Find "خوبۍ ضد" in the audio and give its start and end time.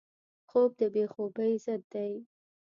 1.13-1.83